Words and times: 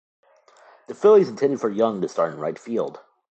The 0.87 0.95
Phillies 0.95 1.29
intended 1.29 1.61
for 1.61 1.69
Young 1.69 2.01
to 2.01 2.07
start 2.09 2.33
in 2.33 2.39
right 2.39 2.57
field. 2.57 3.01